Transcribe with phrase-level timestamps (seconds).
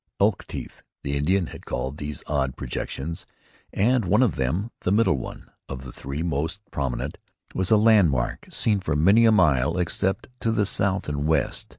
[0.19, 3.27] "Elk teeth" the Indians had called these odd projections,
[3.71, 7.19] and one of them, the middle one of the three most prominent,
[7.53, 11.69] was a landmark seen for many a mile except to the south and west.